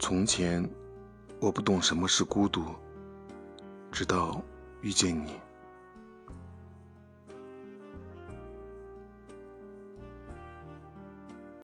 [0.00, 0.66] 从前
[1.40, 2.64] 我不懂什么是孤独
[3.92, 4.42] 直到
[4.80, 5.34] 遇见你。